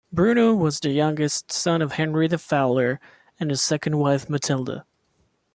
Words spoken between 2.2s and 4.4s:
the Fowler and his second wife